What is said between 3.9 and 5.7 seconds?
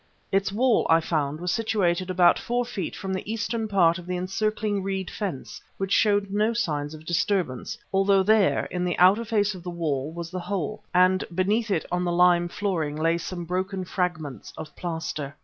of the encircling reed fence,